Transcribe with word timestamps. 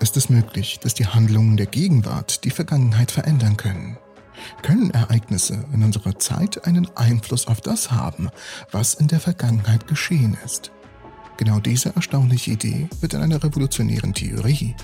Ist 0.00 0.16
es 0.16 0.30
möglich, 0.30 0.78
dass 0.80 0.94
die 0.94 1.06
Handlungen 1.06 1.58
der 1.58 1.66
Gegenwart 1.66 2.44
die 2.44 2.50
Vergangenheit 2.50 3.10
verändern 3.10 3.58
können? 3.58 3.98
Können 4.62 4.90
Ereignisse 4.90 5.62
in 5.74 5.82
unserer 5.82 6.18
Zeit 6.18 6.66
einen 6.66 6.88
Einfluss 6.96 7.46
auf 7.46 7.60
das 7.60 7.90
haben, 7.90 8.30
was 8.72 8.94
in 8.94 9.08
der 9.08 9.20
Vergangenheit 9.20 9.86
geschehen 9.86 10.38
ist? 10.42 10.72
Genau 11.36 11.60
diese 11.60 11.94
erstaunliche 11.94 12.52
Idee 12.52 12.88
wird 13.00 13.12
in 13.12 13.20
einer 13.20 13.42
revolutionären 13.42 14.14
Theorie, 14.14 14.74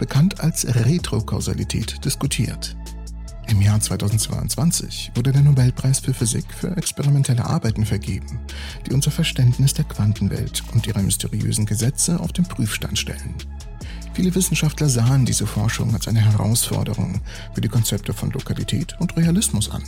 bekannt 0.00 0.40
als 0.40 0.66
Retrokausalität, 0.66 2.04
diskutiert. 2.04 2.76
Im 3.48 3.60
Jahr 3.62 3.78
2022 3.78 5.12
wurde 5.14 5.30
der 5.30 5.42
Nobelpreis 5.42 6.00
für 6.00 6.14
Physik 6.14 6.46
für 6.52 6.76
experimentelle 6.76 7.44
Arbeiten 7.44 7.84
vergeben, 7.84 8.40
die 8.86 8.92
unser 8.92 9.12
Verständnis 9.12 9.74
der 9.74 9.84
Quantenwelt 9.84 10.64
und 10.72 10.86
ihrer 10.86 11.02
mysteriösen 11.02 11.66
Gesetze 11.66 12.18
auf 12.18 12.32
den 12.32 12.44
Prüfstand 12.44 12.98
stellen. 12.98 13.34
Viele 14.14 14.32
Wissenschaftler 14.36 14.88
sahen 14.88 15.26
diese 15.26 15.44
Forschung 15.44 15.92
als 15.92 16.06
eine 16.06 16.20
Herausforderung 16.20 17.20
für 17.52 17.60
die 17.60 17.68
Konzepte 17.68 18.12
von 18.12 18.30
Lokalität 18.30 18.94
und 19.00 19.16
Realismus 19.16 19.68
an. 19.70 19.82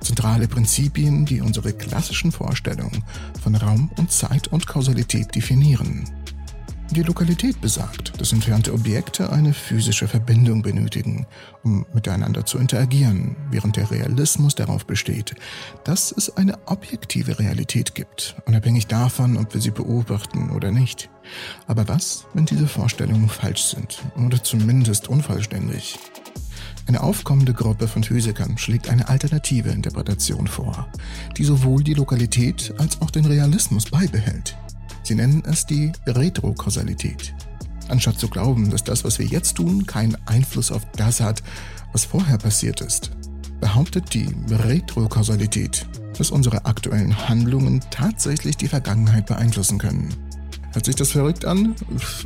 Zentrale 0.00 0.48
Prinzipien, 0.48 1.26
die 1.26 1.42
unsere 1.42 1.74
klassischen 1.74 2.32
Vorstellungen 2.32 3.04
von 3.42 3.54
Raum 3.54 3.90
und 3.98 4.10
Zeit 4.10 4.48
und 4.48 4.66
Kausalität 4.66 5.34
definieren. 5.34 6.08
Die 6.90 7.02
Lokalität 7.02 7.60
besagt, 7.60 8.18
dass 8.18 8.32
entfernte 8.32 8.72
Objekte 8.72 9.30
eine 9.30 9.52
physische 9.52 10.08
Verbindung 10.08 10.62
benötigen, 10.62 11.26
um 11.62 11.84
miteinander 11.92 12.46
zu 12.46 12.56
interagieren, 12.56 13.36
während 13.50 13.76
der 13.76 13.90
Realismus 13.90 14.54
darauf 14.54 14.86
besteht, 14.86 15.34
dass 15.84 16.12
es 16.12 16.34
eine 16.36 16.56
objektive 16.66 17.38
Realität 17.38 17.94
gibt, 17.94 18.36
unabhängig 18.46 18.86
davon, 18.86 19.36
ob 19.36 19.52
wir 19.52 19.60
sie 19.60 19.70
beobachten 19.70 20.50
oder 20.50 20.70
nicht. 20.70 21.10
Aber 21.66 21.86
was, 21.88 22.24
wenn 22.32 22.46
diese 22.46 22.66
Vorstellungen 22.66 23.28
falsch 23.28 23.64
sind 23.64 24.02
oder 24.16 24.42
zumindest 24.42 25.08
unvollständig? 25.08 25.98
Eine 26.86 27.02
aufkommende 27.02 27.52
Gruppe 27.52 27.86
von 27.86 28.02
Physikern 28.02 28.56
schlägt 28.56 28.88
eine 28.88 29.10
alternative 29.10 29.68
Interpretation 29.68 30.46
vor, 30.46 30.88
die 31.36 31.44
sowohl 31.44 31.84
die 31.84 31.92
Lokalität 31.92 32.72
als 32.78 33.02
auch 33.02 33.10
den 33.10 33.26
Realismus 33.26 33.90
beibehält. 33.90 34.56
Sie 35.08 35.14
nennen 35.14 35.42
es 35.46 35.64
die 35.64 35.90
Retrokausalität. 36.06 37.34
Anstatt 37.88 38.18
zu 38.18 38.28
glauben, 38.28 38.68
dass 38.68 38.84
das, 38.84 39.04
was 39.04 39.18
wir 39.18 39.24
jetzt 39.24 39.54
tun, 39.54 39.86
keinen 39.86 40.18
Einfluss 40.26 40.70
auf 40.70 40.82
das 40.96 41.20
hat, 41.20 41.42
was 41.92 42.04
vorher 42.04 42.36
passiert 42.36 42.82
ist, 42.82 43.12
behauptet 43.58 44.12
die 44.12 44.28
Retrokausalität, 44.50 45.86
dass 46.18 46.30
unsere 46.30 46.66
aktuellen 46.66 47.26
Handlungen 47.26 47.80
tatsächlich 47.90 48.58
die 48.58 48.68
Vergangenheit 48.68 49.24
beeinflussen 49.24 49.78
können. 49.78 50.12
Hört 50.72 50.84
sich 50.84 50.96
das 50.96 51.12
verrückt 51.12 51.46
an? 51.46 51.74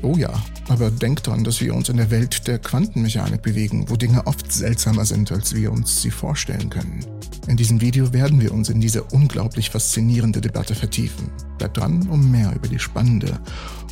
Oh 0.02 0.16
ja, 0.16 0.32
aber 0.68 0.90
denkt 0.90 1.28
dran, 1.28 1.44
dass 1.44 1.60
wir 1.60 1.76
uns 1.76 1.88
in 1.88 1.98
der 1.98 2.10
Welt 2.10 2.48
der 2.48 2.58
Quantenmechanik 2.58 3.42
bewegen, 3.42 3.88
wo 3.90 3.94
Dinge 3.94 4.26
oft 4.26 4.52
seltsamer 4.52 5.04
sind, 5.04 5.30
als 5.30 5.54
wir 5.54 5.70
uns 5.70 6.02
sie 6.02 6.10
vorstellen 6.10 6.68
können. 6.68 7.06
In 7.48 7.56
diesem 7.56 7.80
Video 7.80 8.12
werden 8.12 8.40
wir 8.40 8.52
uns 8.52 8.68
in 8.68 8.80
diese 8.80 9.02
unglaublich 9.02 9.70
faszinierende 9.70 10.40
Debatte 10.40 10.74
vertiefen. 10.74 11.30
Bleibt 11.58 11.76
dran, 11.76 12.08
um 12.08 12.30
mehr 12.30 12.54
über 12.54 12.68
die 12.68 12.78
spannende 12.78 13.40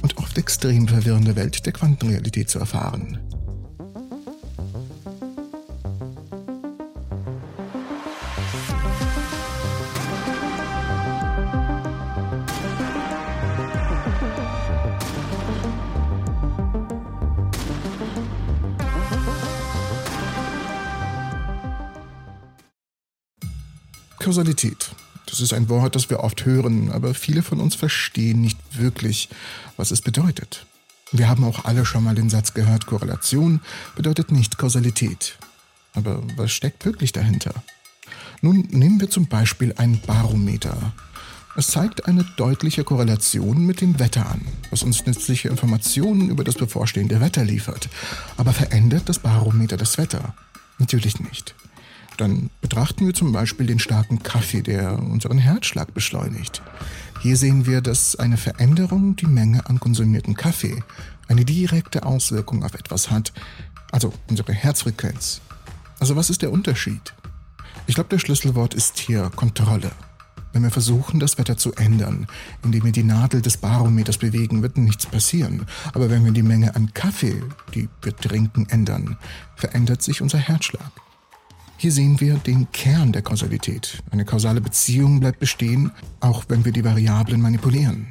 und 0.03 0.17
oft 0.19 0.39
extrem 0.39 0.87
verwirrende 0.87 1.37
Welt 1.37 1.67
der 1.67 1.73
Quantenrealität 1.73 2.49
zu 2.49 2.59
erfahren. 2.59 3.19
Kausalität. 24.31 24.93
Das 25.27 25.41
ist 25.41 25.53
ein 25.53 25.69
Wort, 25.69 25.97
das 25.97 26.09
wir 26.09 26.21
oft 26.21 26.45
hören, 26.45 26.93
aber 26.93 27.15
viele 27.15 27.43
von 27.43 27.59
uns 27.59 27.75
verstehen 27.75 28.41
nicht 28.41 28.61
wirklich, 28.79 29.29
was 29.77 29.91
es 29.91 30.03
bedeutet. 30.03 30.67
Wir 31.11 31.29
haben 31.29 31.43
auch 31.43 31.65
alle 31.65 31.85
schon 31.85 32.05
mal 32.05 32.15
den 32.15 32.31
Satz 32.31 32.55
gehört, 32.55 32.87
Korrelation 32.87 33.61
bedeutet 33.97 34.31
nicht 34.31 34.57
Kausalität. 34.57 35.37
Aber 35.95 36.23
was 36.37 36.53
steckt 36.53 36.85
wirklich 36.85 37.11
dahinter? 37.11 37.53
Nun 38.41 38.69
nehmen 38.71 39.01
wir 39.01 39.11
zum 39.11 39.27
Beispiel 39.27 39.75
ein 39.79 40.01
Barometer. 40.07 40.93
Es 41.57 41.67
zeigt 41.67 42.07
eine 42.07 42.23
deutliche 42.37 42.85
Korrelation 42.85 43.67
mit 43.67 43.81
dem 43.81 43.99
Wetter 43.99 44.31
an, 44.31 44.43
was 44.71 44.85
uns 44.85 45.05
nützliche 45.07 45.49
Informationen 45.49 46.31
über 46.31 46.45
das 46.45 46.55
bevorstehende 46.55 47.21
Wetter 47.21 47.43
liefert. 47.43 47.89
Aber 48.37 48.53
verändert 48.53 49.09
das 49.09 49.19
Barometer 49.19 49.77
das 49.77 49.99
Wetter? 49.99 50.37
Natürlich 50.79 51.19
nicht. 51.19 51.57
Dann 52.21 52.51
betrachten 52.61 53.07
wir 53.07 53.15
zum 53.15 53.33
Beispiel 53.33 53.67
den 53.67 53.79
starken 53.79 54.23
Kaffee, 54.23 54.61
der 54.61 54.99
unseren 54.99 55.39
Herzschlag 55.39 55.95
beschleunigt. 55.95 56.61
Hier 57.23 57.35
sehen 57.39 57.65
wir, 57.65 57.81
dass 57.81 58.15
eine 58.15 58.37
Veränderung 58.37 59.17
die 59.17 59.27
Menge 59.27 59.65
an 59.71 59.81
konsumierten 59.81 60.35
Kaffee 60.35 60.83
eine 61.29 61.47
direkte 61.47 62.05
Auswirkung 62.05 62.63
auf 62.63 62.75
etwas 62.75 63.11
hat, 63.11 63.33
also 63.91 64.13
unsere 64.29 64.53
Herzfrequenz. 64.53 65.41
Also 65.99 66.15
was 66.15 66.29
ist 66.29 66.43
der 66.43 66.53
Unterschied? 66.53 67.15
Ich 67.87 67.95
glaube, 67.95 68.11
das 68.11 68.21
Schlüsselwort 68.21 68.75
ist 68.75 68.99
hier 68.99 69.31
Kontrolle. 69.35 69.91
Wenn 70.53 70.63
wir 70.63 70.71
versuchen, 70.71 71.21
das 71.21 71.39
Wetter 71.39 71.57
zu 71.57 71.73
ändern, 71.73 72.27
indem 72.63 72.85
wir 72.85 72.93
die 72.93 73.03
Nadel 73.03 73.41
des 73.41 73.57
Barometers 73.57 74.19
bewegen, 74.19 74.61
wird 74.61 74.77
nichts 74.77 75.07
passieren. 75.07 75.65
Aber 75.95 76.11
wenn 76.11 76.27
wir 76.27 76.33
die 76.33 76.43
Menge 76.43 76.77
an 76.77 76.93
Kaffee, 76.93 77.43
die 77.75 77.89
wir 78.03 78.15
trinken, 78.15 78.67
ändern, 78.69 79.17
verändert 79.57 80.03
sich 80.03 80.21
unser 80.21 80.39
Herzschlag. 80.39 80.93
Hier 81.81 81.93
sehen 81.93 82.21
wir 82.21 82.35
den 82.35 82.71
Kern 82.73 83.11
der 83.11 83.23
Kausalität. 83.23 84.03
Eine 84.11 84.27
kausale 84.27 84.61
Beziehung 84.61 85.19
bleibt 85.19 85.39
bestehen, 85.39 85.93
auch 86.21 86.45
wenn 86.49 86.67
wir 86.67 86.73
die 86.73 86.85
Variablen 86.85 87.41
manipulieren. 87.41 88.09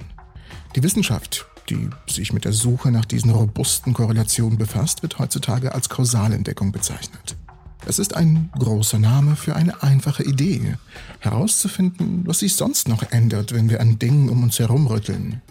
Die 0.76 0.82
Wissenschaft, 0.82 1.46
die 1.70 1.88
sich 2.10 2.34
mit 2.34 2.46
der 2.46 2.52
Suche 2.52 2.90
nach 2.90 3.06
diesen 3.06 3.30
robusten 3.30 3.94
Korrelationen 3.94 4.58
befasst, 4.58 5.04
wird 5.04 5.20
heutzutage 5.20 5.76
als 5.76 5.88
Kausalentdeckung 5.88 6.72
bezeichnet. 6.72 7.38
Es 7.86 8.00
ist 8.00 8.16
ein 8.16 8.50
großer 8.58 8.98
Name 8.98 9.36
für 9.36 9.56
eine 9.56 9.84
einfache 9.84 10.24
Idee, 10.24 10.78
herauszufinden, 11.20 12.24
was 12.26 12.40
sich 12.40 12.56
sonst 12.56 12.88
noch 12.88 13.04
ändert, 13.12 13.54
wenn 13.54 13.70
wir 13.70 13.82
an 13.82 14.00
Dingen 14.00 14.30
um 14.30 14.42
uns 14.42 14.58
herum 14.58 14.88
rütteln. 14.88 15.44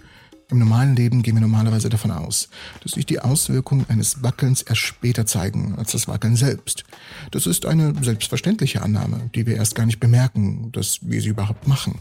Im 0.51 0.61
normalen 0.61 0.97
Leben 0.97 1.23
gehen 1.23 1.35
wir 1.35 1.43
normalerweise 1.43 1.91
davon 1.91 2.11
aus, 2.11 2.49
dass 2.83 2.93
sich 2.93 3.05
die 3.05 3.21
Auswirkungen 3.21 3.85
eines 3.91 4.23
Wackelns 4.23 4.63
erst 4.63 4.81
später 4.81 5.27
zeigen 5.27 5.75
als 5.77 5.93
das 5.93 6.09
Wackeln 6.09 6.37
selbst. 6.37 6.85
Das 7.33 7.47
ist 7.47 7.67
eine 7.67 7.93
selbstverständliche 8.03 8.81
Annahme, 8.81 9.29
die 9.35 9.47
wir 9.47 9.57
erst 9.57 9.75
gar 9.75 9.85
nicht 9.85 10.01
bemerken, 10.01 10.73
dass 10.73 11.01
wir 11.03 11.21
sie 11.21 11.29
überhaupt 11.29 11.69
machen. 11.69 11.99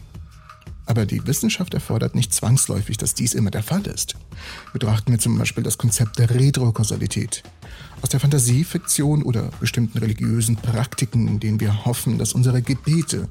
Aber 0.86 1.04
die 1.04 1.26
Wissenschaft 1.26 1.74
erfordert 1.74 2.14
nicht 2.14 2.32
zwangsläufig, 2.32 2.96
dass 2.96 3.12
dies 3.12 3.34
immer 3.34 3.50
der 3.50 3.62
Fall 3.62 3.86
ist. 3.86 4.16
Betrachten 4.72 5.12
wir 5.12 5.18
zum 5.18 5.36
Beispiel 5.36 5.62
das 5.62 5.76
Konzept 5.76 6.18
der 6.18 6.30
Retrokausalität. 6.30 7.42
Aus 8.00 8.08
der 8.08 8.20
Fantasiefiktion 8.20 9.24
oder 9.24 9.50
bestimmten 9.60 9.98
religiösen 9.98 10.56
Praktiken, 10.56 11.28
in 11.28 11.38
denen 11.38 11.60
wir 11.60 11.84
hoffen, 11.84 12.16
dass 12.16 12.32
unsere 12.32 12.62
Gebete 12.62 13.28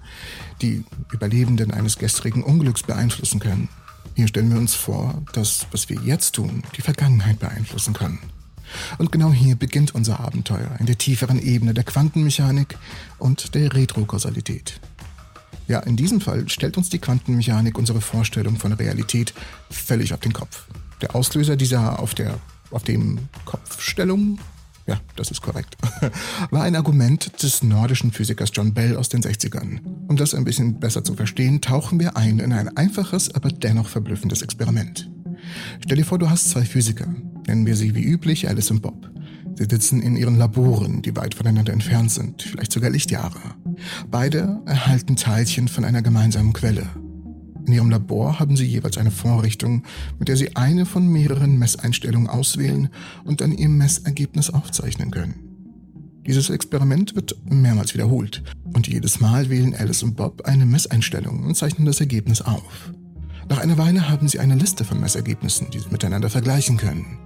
die 0.61 0.84
Überlebenden 1.11 1.72
eines 1.72 1.97
gestrigen 1.97 2.44
Unglücks 2.44 2.84
beeinflussen 2.84 3.39
können. 3.39 3.69
Hier 4.16 4.28
stellen 4.28 4.51
wir 4.51 4.57
uns 4.57 4.75
vor, 4.75 5.22
dass 5.34 5.68
was 5.72 5.90
wir 5.90 6.01
jetzt 6.01 6.35
tun, 6.35 6.63
die 6.75 6.81
Vergangenheit 6.81 7.40
beeinflussen 7.40 7.94
kann. 7.94 8.19
Und 8.97 9.12
genau 9.12 9.31
hier 9.31 9.56
beginnt 9.56 9.95
unser 9.95 10.19
Abenteuer 10.19 10.75
in 10.79 10.85
der 10.85 10.97
tieferen 10.97 11.40
Ebene 11.40 11.73
der 11.73 11.84
Quantenmechanik 11.84 12.78
und 13.17 13.56
der 13.56 13.73
Retrokausalität. 13.73 14.79
Ja, 15.67 15.79
in 15.79 15.96
diesem 15.97 16.22
Fall 16.22 16.47
stellt 16.50 16.78
uns 16.78 16.90
die 16.90 17.00
Quantenmechanik 17.00 17.78
unsere 17.78 18.01
Vorstellung 18.01 18.57
von 18.57 18.73
Realität 18.73 19.34
völlig 19.69 20.13
auf 20.13 20.19
den 20.19 20.34
Kopf. 20.34 20.66
Der 21.01 21.16
Auslöser 21.16 21.56
dieser 21.56 22.00
auf 22.00 22.16
der 22.16 22.40
auf 22.72 22.84
dem 22.84 23.29
Kopfstellung 23.46 24.40
ja, 24.87 24.99
das 25.16 25.31
ist 25.31 25.41
korrekt, 25.41 25.75
war 26.49 26.63
ein 26.63 26.75
Argument 26.75 27.43
des 27.43 27.61
nordischen 27.61 28.11
Physikers 28.11 28.51
John 28.53 28.73
Bell 28.73 28.95
aus 28.95 29.09
den 29.09 29.22
60ern. 29.22 29.79
Um 30.07 30.16
das 30.16 30.34
ein 30.34 30.45
bisschen 30.45 30.79
besser 30.79 31.03
zu 31.03 31.13
verstehen, 31.13 31.61
tauchen 31.61 31.99
wir 31.99 32.16
ein 32.16 32.39
in 32.39 32.53
ein 32.53 32.75
einfaches, 32.78 33.34
aber 33.35 33.49
dennoch 33.49 33.89
verblüffendes 33.89 34.41
Experiment. 34.41 35.09
Stell 35.84 35.97
dir 35.97 36.05
vor, 36.05 36.19
du 36.19 36.29
hast 36.29 36.49
zwei 36.49 36.63
Physiker, 36.63 37.07
nennen 37.47 37.66
wir 37.66 37.75
sie 37.75 37.93
wie 37.95 38.03
üblich 38.03 38.47
Alice 38.47 38.72
und 38.72 38.81
Bob. 38.81 39.09
Sie 39.55 39.66
sitzen 39.66 40.01
in 40.01 40.16
ihren 40.16 40.37
Laboren, 40.37 41.01
die 41.01 41.16
weit 41.16 41.33
voneinander 41.33 41.73
entfernt 41.73 42.11
sind, 42.11 42.43
vielleicht 42.43 42.72
sogar 42.72 42.91
Lichtjahre. 42.91 43.40
Beide 44.09 44.61
erhalten 44.66 45.16
Teilchen 45.16 45.67
von 45.67 45.83
einer 45.83 46.01
gemeinsamen 46.03 46.53
Quelle, 46.53 46.87
in 47.67 47.73
ihrem 47.73 47.90
Labor 47.90 48.40
haben 48.40 48.55
sie 48.55 48.66
jeweils 48.66 48.97
eine 48.97 49.11
Vorrichtung, 49.11 49.84
mit 50.19 50.29
der 50.29 50.37
sie 50.37 50.55
eine 50.55 50.85
von 50.85 51.08
mehreren 51.08 51.59
Messeinstellungen 51.59 52.29
auswählen 52.29 52.90
und 53.25 53.41
dann 53.41 53.52
ihr 53.52 53.67
Messergebnis 53.67 54.49
aufzeichnen 54.49 55.11
können. 55.11 55.35
Dieses 56.25 56.49
Experiment 56.49 57.16
wird 57.16 57.35
mehrmals 57.46 57.93
wiederholt 57.93 58.43
und 58.73 58.87
jedes 58.87 59.19
Mal 59.19 59.49
wählen 59.49 59.75
Alice 59.75 60.03
und 60.03 60.16
Bob 60.16 60.46
eine 60.46 60.66
Messeinstellung 60.66 61.43
und 61.43 61.55
zeichnen 61.55 61.85
das 61.85 61.99
Ergebnis 61.99 62.41
auf. 62.41 62.93
Nach 63.49 63.59
einer 63.59 63.78
Weile 63.78 64.09
haben 64.09 64.28
sie 64.28 64.40
eine 64.40 64.55
Liste 64.55 64.84
von 64.84 64.99
Messergebnissen, 64.99 65.69
die 65.72 65.79
sie 65.79 65.90
miteinander 65.90 66.29
vergleichen 66.29 66.78
können. 66.78 67.19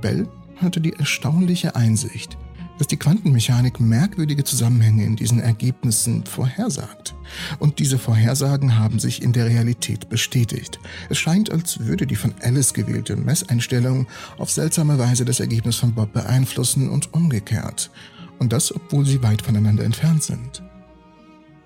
Bell 0.00 0.26
hatte 0.56 0.80
die 0.80 0.92
erstaunliche 0.92 1.76
Einsicht, 1.76 2.36
dass 2.78 2.86
die 2.86 2.98
Quantenmechanik 2.98 3.78
merkwürdige 3.78 4.44
Zusammenhänge 4.44 5.04
in 5.04 5.16
diesen 5.16 5.40
Ergebnissen 5.40 6.24
vorhersagt. 6.24 7.14
Und 7.58 7.78
diese 7.78 7.98
Vorhersagen 7.98 8.78
haben 8.78 8.98
sich 8.98 9.22
in 9.22 9.32
der 9.32 9.46
Realität 9.46 10.08
bestätigt. 10.08 10.78
Es 11.08 11.18
scheint, 11.18 11.50
als 11.50 11.80
würde 11.80 12.06
die 12.06 12.16
von 12.16 12.34
Alice 12.42 12.74
gewählte 12.74 13.16
Messeinstellung 13.16 14.06
auf 14.38 14.50
seltsame 14.50 14.98
Weise 14.98 15.24
das 15.24 15.40
Ergebnis 15.40 15.76
von 15.76 15.94
Bob 15.94 16.12
beeinflussen 16.12 16.88
und 16.88 17.12
umgekehrt. 17.14 17.90
Und 18.38 18.52
das, 18.52 18.74
obwohl 18.74 19.04
sie 19.04 19.22
weit 19.22 19.42
voneinander 19.42 19.84
entfernt 19.84 20.22
sind. 20.22 20.62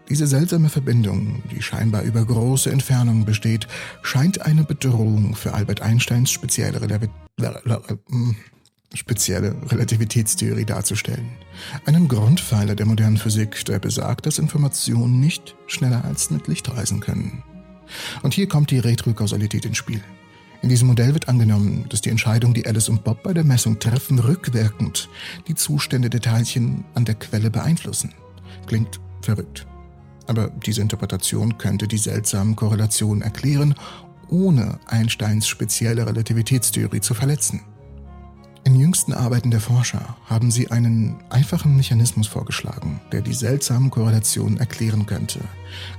Diese 0.08 0.26
seltsame 0.26 0.68
Verbindung, 0.68 1.42
die 1.50 1.62
scheinbar 1.62 2.02
über 2.02 2.24
große 2.24 2.70
Entfernungen 2.70 3.24
besteht, 3.24 3.66
scheint 4.02 4.42
eine 4.42 4.64
Bedrohung 4.64 5.34
für 5.34 5.54
Albert 5.54 5.80
Einsteins 5.80 6.30
spezielle 6.30 6.80
Relativität 6.80 7.14
spezielle 8.94 9.54
Relativitätstheorie 9.70 10.64
darzustellen. 10.64 11.30
Einen 11.84 12.08
Grundpfeiler 12.08 12.74
der 12.74 12.86
modernen 12.86 13.16
Physik, 13.16 13.64
der 13.64 13.78
besagt, 13.78 14.26
dass 14.26 14.38
Informationen 14.38 15.20
nicht 15.20 15.54
schneller 15.66 16.04
als 16.04 16.30
mit 16.30 16.48
Licht 16.48 16.70
reisen 16.70 17.00
können. 17.00 17.42
Und 18.22 18.34
hier 18.34 18.48
kommt 18.48 18.70
die 18.70 18.78
Retrokausalität 18.78 19.64
ins 19.64 19.76
Spiel. 19.76 20.00
In 20.62 20.70
diesem 20.70 20.88
Modell 20.88 21.12
wird 21.12 21.28
angenommen, 21.28 21.84
dass 21.90 22.00
die 22.00 22.08
Entscheidung, 22.08 22.54
die 22.54 22.66
Alice 22.66 22.88
und 22.88 23.04
Bob 23.04 23.22
bei 23.22 23.34
der 23.34 23.44
Messung 23.44 23.78
treffen, 23.78 24.18
rückwirkend 24.18 25.10
die 25.46 25.54
Zustände 25.54 26.08
der 26.08 26.22
Teilchen 26.22 26.84
an 26.94 27.04
der 27.04 27.16
Quelle 27.16 27.50
beeinflussen. 27.50 28.14
Klingt 28.66 28.98
verrückt. 29.20 29.66
Aber 30.26 30.48
diese 30.64 30.80
Interpretation 30.80 31.58
könnte 31.58 31.86
die 31.86 31.98
seltsamen 31.98 32.56
Korrelationen 32.56 33.22
erklären, 33.22 33.74
ohne 34.30 34.80
Einsteins 34.86 35.46
spezielle 35.46 36.06
Relativitätstheorie 36.06 37.00
zu 37.00 37.12
verletzen. 37.12 37.60
In 38.66 38.80
jüngsten 38.80 39.12
Arbeiten 39.12 39.50
der 39.50 39.60
Forscher 39.60 40.16
haben 40.24 40.50
sie 40.50 40.70
einen 40.70 41.16
einfachen 41.28 41.76
Mechanismus 41.76 42.26
vorgeschlagen, 42.26 42.98
der 43.12 43.20
die 43.20 43.34
seltsamen 43.34 43.90
Korrelationen 43.90 44.58
erklären 44.58 45.04
könnte. 45.04 45.40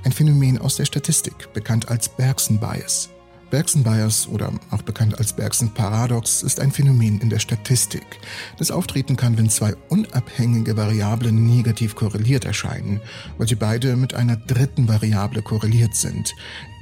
Ein 0.02 0.10
Phänomen 0.10 0.58
aus 0.58 0.74
der 0.74 0.84
Statistik, 0.84 1.52
bekannt 1.52 1.88
als 1.88 2.08
Bergson 2.08 2.58
Bias. 2.58 3.10
Bergson 3.50 3.84
Bias 3.84 4.26
oder 4.26 4.52
auch 4.72 4.82
bekannt 4.82 5.16
als 5.16 5.32
Bergson 5.32 5.72
Paradox 5.72 6.42
ist 6.42 6.58
ein 6.58 6.72
Phänomen 6.72 7.20
in 7.20 7.30
der 7.30 7.38
Statistik, 7.38 8.18
das 8.58 8.72
auftreten 8.72 9.16
kann, 9.16 9.38
wenn 9.38 9.48
zwei 9.48 9.76
unabhängige 9.88 10.76
Variablen 10.76 11.46
negativ 11.46 11.94
korreliert 11.94 12.44
erscheinen, 12.44 13.00
weil 13.38 13.46
sie 13.46 13.54
beide 13.54 13.94
mit 13.94 14.14
einer 14.14 14.36
dritten 14.36 14.88
Variable 14.88 15.42
korreliert 15.42 15.94
sind, 15.94 16.34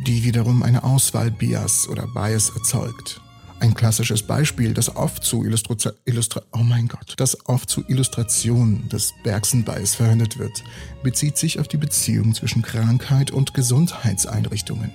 die 0.06 0.25
wiederum 0.25 0.62
eine 0.62 0.82
Auswahl-Bias 0.82 1.88
oder 1.90 2.06
Bias 2.06 2.50
erzeugt. 2.56 3.20
Ein 3.64 3.72
klassisches 3.72 4.22
Beispiel, 4.22 4.75
das 4.75 4.94
oft 4.94 5.25
zu 5.25 5.43
Illustra 5.43 5.94
Illustra 6.05 6.43
oh 6.52 6.58
mein 6.58 6.87
Gott, 6.87 7.14
das 7.16 7.49
oft 7.49 7.70
zu 7.70 7.82
Illustration 7.88 8.87
des 8.90 9.14
Bergson-Bias 9.22 9.94
verwendet 9.94 10.38
wird, 10.38 10.62
bezieht 11.02 11.38
sich 11.38 11.58
auf 11.58 11.66
die 11.66 11.78
Beziehung 11.78 12.34
zwischen 12.34 12.61
Krankheit 12.61 13.31
und 13.31 13.55
Gesundheitseinrichtungen. 13.55 14.93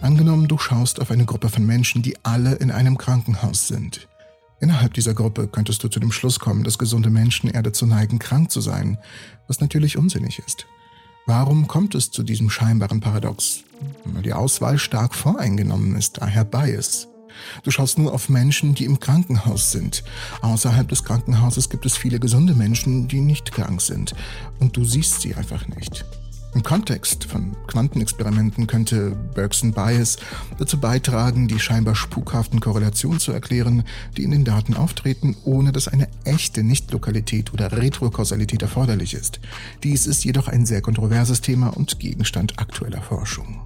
Angenommen, 0.00 0.46
du 0.46 0.56
schaust 0.56 1.00
auf 1.00 1.10
eine 1.10 1.24
Gruppe 1.24 1.48
von 1.48 1.66
Menschen, 1.66 2.02
die 2.02 2.16
alle 2.22 2.54
in 2.54 2.70
einem 2.70 2.96
Krankenhaus 2.96 3.66
sind. 3.66 4.06
Innerhalb 4.60 4.94
dieser 4.94 5.12
Gruppe 5.12 5.48
könntest 5.48 5.82
du 5.82 5.88
zu 5.88 5.98
dem 5.98 6.12
Schluss 6.12 6.38
kommen, 6.38 6.62
dass 6.62 6.78
gesunde 6.78 7.10
Menschen 7.10 7.50
eher 7.50 7.64
dazu 7.64 7.86
neigen, 7.86 8.20
krank 8.20 8.52
zu 8.52 8.60
sein, 8.60 8.98
was 9.48 9.60
natürlich 9.60 9.98
unsinnig 9.98 10.38
ist. 10.46 10.64
Warum 11.26 11.66
kommt 11.66 11.96
es 11.96 12.12
zu 12.12 12.22
diesem 12.22 12.50
scheinbaren 12.50 13.00
Paradox? 13.00 13.64
Weil 14.04 14.22
die 14.22 14.32
Auswahl 14.32 14.78
stark 14.78 15.12
voreingenommen 15.12 15.96
ist, 15.96 16.18
daher 16.18 16.44
Bias. 16.44 17.08
Du 17.62 17.70
schaust 17.70 17.98
nur 17.98 18.12
auf 18.12 18.28
Menschen, 18.28 18.74
die 18.74 18.84
im 18.84 19.00
Krankenhaus 19.00 19.72
sind. 19.72 20.04
Außerhalb 20.42 20.88
des 20.88 21.04
Krankenhauses 21.04 21.68
gibt 21.68 21.86
es 21.86 21.96
viele 21.96 22.20
gesunde 22.20 22.54
Menschen, 22.54 23.08
die 23.08 23.20
nicht 23.20 23.52
krank 23.52 23.80
sind. 23.80 24.14
Und 24.58 24.76
du 24.76 24.84
siehst 24.84 25.20
sie 25.20 25.34
einfach 25.34 25.66
nicht. 25.68 26.04
Im 26.56 26.62
Kontext 26.62 27.24
von 27.24 27.54
Quantenexperimenten 27.66 28.66
könnte 28.66 29.14
Bergson 29.34 29.72
Bias 29.72 30.16
dazu 30.58 30.80
beitragen, 30.80 31.48
die 31.48 31.60
scheinbar 31.60 31.94
spukhaften 31.94 32.60
Korrelationen 32.60 33.20
zu 33.20 33.30
erklären, 33.30 33.84
die 34.16 34.22
in 34.22 34.30
den 34.30 34.46
Daten 34.46 34.72
auftreten, 34.72 35.36
ohne 35.44 35.70
dass 35.70 35.86
eine 35.86 36.08
echte 36.24 36.64
Nichtlokalität 36.64 37.52
oder 37.52 37.72
Retrokausalität 37.72 38.62
erforderlich 38.62 39.12
ist. 39.12 39.38
Dies 39.82 40.06
ist 40.06 40.24
jedoch 40.24 40.48
ein 40.48 40.64
sehr 40.64 40.80
kontroverses 40.80 41.42
Thema 41.42 41.76
und 41.76 41.98
Gegenstand 41.98 42.58
aktueller 42.58 43.02
Forschung. 43.02 43.60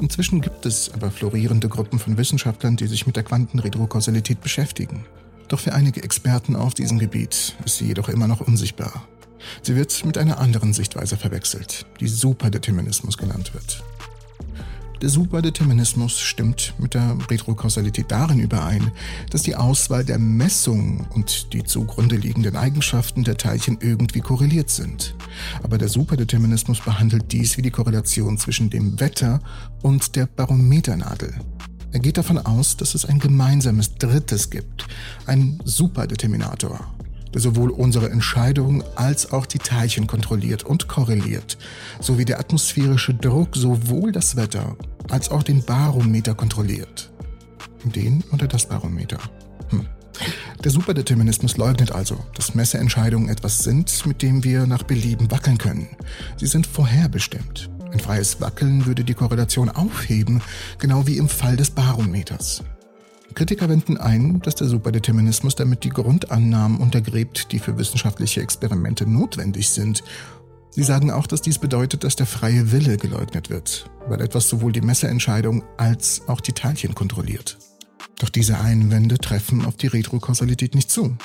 Inzwischen 0.00 0.40
gibt 0.40 0.66
es 0.66 0.92
aber 0.92 1.10
florierende 1.10 1.68
Gruppen 1.68 1.98
von 1.98 2.16
Wissenschaftlern, 2.16 2.76
die 2.76 2.86
sich 2.86 3.06
mit 3.06 3.16
der 3.16 3.22
Quantenretrokausalität 3.22 4.40
beschäftigen. 4.40 5.06
Doch 5.48 5.60
für 5.60 5.72
einige 5.72 6.02
Experten 6.02 6.56
auf 6.56 6.74
diesem 6.74 6.98
Gebiet 6.98 7.56
ist 7.64 7.78
sie 7.78 7.86
jedoch 7.86 8.08
immer 8.08 8.26
noch 8.26 8.40
unsichtbar. 8.40 9.06
Sie 9.62 9.76
wird 9.76 10.04
mit 10.04 10.18
einer 10.18 10.38
anderen 10.38 10.72
Sichtweise 10.72 11.16
verwechselt, 11.16 11.86
die 12.00 12.08
Superdeterminismus 12.08 13.18
genannt 13.18 13.54
wird. 13.54 13.82
Der 15.02 15.08
Superdeterminismus 15.08 16.20
stimmt 16.20 16.74
mit 16.78 16.94
der 16.94 17.16
Retrokausalität 17.28 18.10
darin 18.10 18.38
überein, 18.38 18.90
dass 19.30 19.42
die 19.42 19.56
Auswahl 19.56 20.04
der 20.04 20.18
Messung 20.18 21.06
und 21.14 21.52
die 21.52 21.64
zugrunde 21.64 22.16
liegenden 22.16 22.56
Eigenschaften 22.56 23.24
der 23.24 23.36
Teilchen 23.36 23.78
irgendwie 23.80 24.20
korreliert 24.20 24.70
sind. 24.70 25.14
Aber 25.62 25.78
der 25.78 25.88
Superdeterminismus 25.88 26.80
behandelt 26.80 27.32
dies 27.32 27.56
wie 27.56 27.62
die 27.62 27.70
Korrelation 27.70 28.38
zwischen 28.38 28.70
dem 28.70 28.98
Wetter 29.00 29.40
und 29.82 30.16
der 30.16 30.26
Barometernadel. 30.26 31.34
Er 31.92 32.00
geht 32.00 32.16
davon 32.16 32.38
aus, 32.38 32.76
dass 32.76 32.94
es 32.94 33.04
ein 33.04 33.18
gemeinsames 33.18 33.94
Drittes 33.94 34.50
gibt, 34.50 34.86
ein 35.26 35.60
Superdeterminator, 35.64 36.80
der 37.34 37.40
sowohl 37.40 37.70
unsere 37.70 38.10
Entscheidungen 38.10 38.82
als 38.94 39.32
auch 39.32 39.44
die 39.44 39.58
Teilchen 39.58 40.06
kontrolliert 40.06 40.62
und 40.62 40.88
korreliert, 40.88 41.58
sowie 42.00 42.24
der 42.24 42.38
atmosphärische 42.38 43.12
Druck 43.12 43.56
sowohl 43.56 44.12
das 44.12 44.36
Wetter 44.36 44.76
als 45.10 45.30
auch 45.30 45.42
den 45.42 45.62
Barometer 45.62 46.34
kontrolliert. 46.34 47.10
Den 47.84 48.24
oder 48.32 48.46
das 48.46 48.66
Barometer. 48.66 49.18
Hm. 49.70 49.86
Der 50.62 50.70
Superdeterminismus 50.70 51.56
leugnet 51.56 51.92
also, 51.92 52.16
dass 52.36 52.54
Messeentscheidungen 52.54 53.28
etwas 53.28 53.58
sind, 53.58 54.06
mit 54.06 54.22
dem 54.22 54.44
wir 54.44 54.66
nach 54.66 54.84
Belieben 54.84 55.30
wackeln 55.30 55.58
können. 55.58 55.88
Sie 56.36 56.46
sind 56.46 56.66
vorherbestimmt. 56.66 57.68
Ein 57.92 58.00
freies 58.00 58.40
Wackeln 58.40 58.86
würde 58.86 59.04
die 59.04 59.14
Korrelation 59.14 59.68
aufheben, 59.68 60.40
genau 60.78 61.06
wie 61.06 61.18
im 61.18 61.28
Fall 61.28 61.56
des 61.56 61.70
Barometers. 61.70 62.62
Kritiker 63.34 63.68
wenden 63.68 63.96
ein, 63.96 64.40
dass 64.40 64.54
der 64.54 64.68
Superdeterminismus 64.68 65.56
damit 65.56 65.84
die 65.84 65.90
Grundannahmen 65.90 66.78
untergräbt, 66.78 67.50
die 67.52 67.58
für 67.58 67.76
wissenschaftliche 67.78 68.40
Experimente 68.40 69.06
notwendig 69.06 69.68
sind. 69.70 70.04
Sie 70.70 70.82
sagen 70.82 71.10
auch, 71.10 71.26
dass 71.26 71.42
dies 71.42 71.58
bedeutet, 71.58 72.04
dass 72.04 72.16
der 72.16 72.26
freie 72.26 72.72
Wille 72.72 72.96
geleugnet 72.96 73.50
wird, 73.50 73.90
weil 74.08 74.20
etwas 74.20 74.48
sowohl 74.48 74.72
die 74.72 74.80
Messerentscheidung 74.80 75.64
als 75.76 76.22
auch 76.28 76.40
die 76.40 76.52
Teilchen 76.52 76.94
kontrolliert. 76.94 77.58
Doch 78.18 78.28
diese 78.28 78.60
Einwände 78.60 79.18
treffen 79.18 79.64
auf 79.64 79.76
die 79.76 79.88
Retrokausalität 79.88 80.74
nicht 80.74 80.90
zu. 80.90 81.16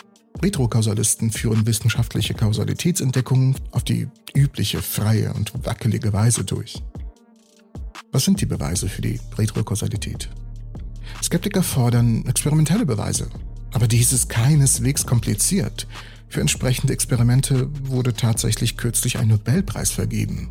Retrokausalisten 0.41 1.31
führen 1.31 1.65
wissenschaftliche 1.65 2.33
Kausalitätsentdeckungen 2.33 3.55
auf 3.71 3.83
die 3.83 4.07
übliche, 4.35 4.81
freie 4.81 5.33
und 5.33 5.65
wackelige 5.65 6.13
Weise 6.13 6.43
durch. 6.43 6.81
Was 8.11 8.25
sind 8.25 8.41
die 8.41 8.45
Beweise 8.45 8.89
für 8.89 9.01
die 9.01 9.19
Retrokausalität? 9.37 10.29
Skeptiker 11.21 11.63
fordern 11.63 12.25
experimentelle 12.25 12.85
Beweise. 12.85 13.27
Aber 13.71 13.87
dies 13.87 14.13
ist 14.13 14.29
keineswegs 14.29 15.05
kompliziert. 15.05 15.87
Für 16.27 16.41
entsprechende 16.41 16.93
Experimente 16.93 17.67
wurde 17.83 18.13
tatsächlich 18.13 18.77
kürzlich 18.77 19.17
ein 19.17 19.27
Nobelpreis 19.27 19.91
vergeben. 19.91 20.49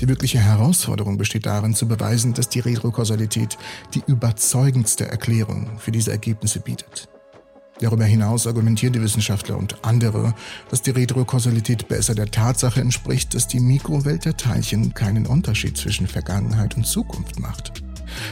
Die 0.00 0.08
wirkliche 0.08 0.38
Herausforderung 0.38 1.16
besteht 1.16 1.46
darin, 1.46 1.74
zu 1.74 1.88
beweisen, 1.88 2.34
dass 2.34 2.48
die 2.48 2.60
Retrokausalität 2.60 3.56
die 3.94 4.02
überzeugendste 4.06 5.08
Erklärung 5.08 5.78
für 5.78 5.92
diese 5.92 6.10
Ergebnisse 6.10 6.60
bietet. 6.60 7.08
Darüber 7.80 8.04
hinaus 8.04 8.46
argumentieren 8.46 8.94
die 8.94 9.02
Wissenschaftler 9.02 9.58
und 9.58 9.84
andere, 9.84 10.34
dass 10.70 10.82
die 10.82 10.90
Retrokausalität 10.90 11.88
besser 11.88 12.14
der 12.14 12.30
Tatsache 12.30 12.80
entspricht, 12.80 13.34
dass 13.34 13.48
die 13.48 13.60
Mikrowelt 13.60 14.24
der 14.24 14.36
Teilchen 14.36 14.94
keinen 14.94 15.26
Unterschied 15.26 15.76
zwischen 15.76 16.06
Vergangenheit 16.06 16.76
und 16.76 16.86
Zukunft 16.86 17.38
macht. 17.38 17.75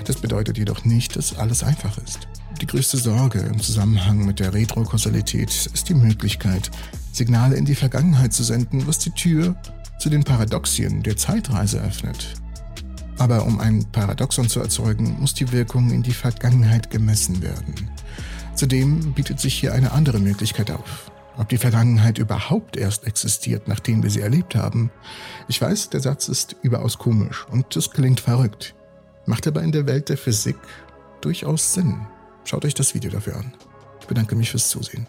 Das 0.04 0.16
bedeutet 0.16 0.58
jedoch 0.58 0.84
nicht, 0.84 1.16
dass 1.16 1.38
alles 1.38 1.62
einfach 1.62 1.96
ist. 1.98 2.28
Die 2.60 2.66
größte 2.66 2.98
Sorge 2.98 3.38
im 3.40 3.58
Zusammenhang 3.60 4.24
mit 4.26 4.38
der 4.38 4.52
Retrokausalität 4.52 5.48
ist 5.48 5.88
die 5.88 5.94
Möglichkeit, 5.94 6.70
Signale 7.10 7.56
in 7.56 7.64
die 7.64 7.74
Vergangenheit 7.74 8.32
zu 8.32 8.44
senden, 8.44 8.86
was 8.86 8.98
die 8.98 9.10
Tür 9.10 9.56
zu 9.98 10.10
den 10.10 10.22
Paradoxien 10.22 11.02
der 11.02 11.16
Zeitreise 11.16 11.80
öffnet. 11.80 12.34
Aber 13.18 13.46
um 13.46 13.60
ein 13.60 13.84
Paradoxon 13.92 14.48
zu 14.48 14.60
erzeugen, 14.60 15.16
muss 15.20 15.34
die 15.34 15.52
Wirkung 15.52 15.90
in 15.90 16.02
die 16.02 16.12
Vergangenheit 16.12 16.90
gemessen 16.90 17.40
werden. 17.42 17.74
Zudem 18.54 19.14
bietet 19.14 19.40
sich 19.40 19.54
hier 19.54 19.72
eine 19.72 19.92
andere 19.92 20.18
Möglichkeit 20.18 20.70
auf. 20.70 21.10
Ob 21.36 21.48
die 21.48 21.58
Vergangenheit 21.58 22.18
überhaupt 22.18 22.76
erst 22.76 23.06
existiert, 23.06 23.68
nachdem 23.68 24.02
wir 24.02 24.10
sie 24.10 24.20
erlebt 24.20 24.54
haben. 24.54 24.90
Ich 25.48 25.60
weiß, 25.60 25.90
der 25.90 26.00
Satz 26.00 26.28
ist 26.28 26.54
überaus 26.62 26.98
komisch 26.98 27.46
und 27.50 27.74
es 27.74 27.90
klingt 27.90 28.20
verrückt 28.20 28.74
macht 29.26 29.46
aber 29.46 29.62
in 29.62 29.72
der 29.72 29.86
Welt 29.86 30.08
der 30.08 30.16
Physik 30.16 30.56
durchaus 31.20 31.74
Sinn. 31.74 32.06
Schaut 32.44 32.64
euch 32.64 32.74
das 32.74 32.94
Video 32.94 33.10
dafür 33.10 33.36
an. 33.36 33.54
Ich 34.00 34.06
bedanke 34.06 34.34
mich 34.34 34.50
fürs 34.50 34.68
Zusehen. 34.68 35.06